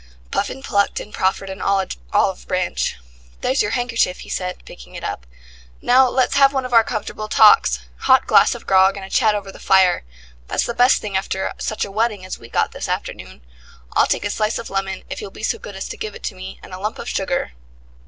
Puffin 0.31 0.63
plucked 0.63 0.99
and 0.99 1.13
proffered 1.13 1.51
an 1.51 1.61
olive 1.61 2.47
branch. 2.47 2.95
"There's 3.41 3.61
your 3.61 3.69
handkerchief," 3.69 4.21
he 4.21 4.29
said, 4.29 4.65
picking 4.65 4.95
it 4.95 5.03
up. 5.03 5.27
"Now 5.79 6.09
let's 6.09 6.37
have 6.37 6.51
one 6.53 6.65
of 6.65 6.73
our 6.73 6.83
comfortable 6.83 7.27
talks. 7.27 7.81
Hot 7.97 8.25
glass 8.25 8.55
of 8.55 8.65
grog 8.65 8.97
and 8.97 9.05
a 9.05 9.11
chat 9.11 9.35
over 9.35 9.51
the 9.51 9.59
fire: 9.59 10.03
that's 10.47 10.65
the 10.65 10.73
best 10.73 11.01
thing 11.03 11.15
after 11.15 11.53
such 11.59 11.85
a 11.85 11.91
wetting 11.91 12.25
as 12.25 12.39
we 12.39 12.49
got 12.49 12.71
this 12.71 12.89
afternoon. 12.89 13.41
I'll 13.93 14.07
take 14.07 14.25
a 14.25 14.31
slice 14.31 14.57
of 14.57 14.71
lemon, 14.71 15.03
if 15.07 15.21
you'll 15.21 15.29
be 15.29 15.43
so 15.43 15.59
good 15.59 15.75
as 15.75 15.87
to 15.89 15.97
give 15.97 16.15
it 16.15 16.31
me, 16.31 16.59
and 16.63 16.73
a 16.73 16.79
lump 16.79 16.97
of 16.97 17.07
sugar." 17.07 17.51